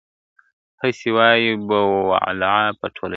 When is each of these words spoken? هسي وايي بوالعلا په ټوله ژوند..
هسي 0.81 1.07
وايي 1.15 1.49
بوالعلا 1.69 2.55
په 2.79 2.85
ټوله 2.95 3.07
ژوند.. 3.07 3.09